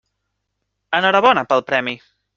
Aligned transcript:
Enhorabona 1.01 1.45
pel 1.53 1.63
premi. 1.71 1.95